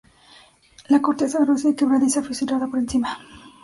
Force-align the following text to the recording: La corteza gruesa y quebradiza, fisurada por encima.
La 0.89 0.99
corteza 0.99 1.41
gruesa 1.41 1.69
y 1.69 1.75
quebradiza, 1.75 2.23
fisurada 2.23 2.65
por 2.65 2.79
encima. 2.79 3.19